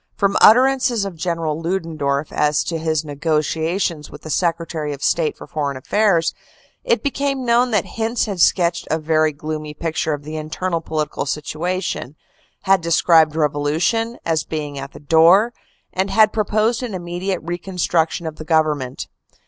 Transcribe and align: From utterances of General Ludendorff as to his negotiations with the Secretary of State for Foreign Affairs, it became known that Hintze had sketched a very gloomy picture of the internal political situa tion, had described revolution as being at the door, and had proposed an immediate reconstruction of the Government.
From 0.15 0.35
utterances 0.41 1.05
of 1.05 1.15
General 1.15 1.61
Ludendorff 1.61 2.31
as 2.33 2.63
to 2.63 2.79
his 2.79 3.05
negotiations 3.05 4.09
with 4.09 4.23
the 4.23 4.31
Secretary 4.31 4.93
of 4.93 5.03
State 5.03 5.37
for 5.37 5.45
Foreign 5.45 5.77
Affairs, 5.77 6.33
it 6.83 7.03
became 7.03 7.45
known 7.45 7.69
that 7.69 7.85
Hintze 7.85 8.25
had 8.25 8.41
sketched 8.41 8.87
a 8.89 8.97
very 8.97 9.31
gloomy 9.31 9.75
picture 9.75 10.13
of 10.15 10.23
the 10.23 10.37
internal 10.37 10.81
political 10.81 11.25
situa 11.25 11.83
tion, 11.83 12.15
had 12.63 12.81
described 12.81 13.35
revolution 13.35 14.17
as 14.25 14.43
being 14.43 14.79
at 14.79 14.93
the 14.93 14.99
door, 14.99 15.53
and 15.93 16.09
had 16.09 16.33
proposed 16.33 16.81
an 16.81 16.95
immediate 16.95 17.41
reconstruction 17.43 18.25
of 18.25 18.37
the 18.37 18.43
Government. 18.43 19.07